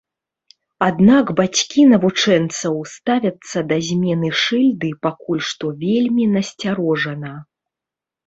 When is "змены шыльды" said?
3.89-4.89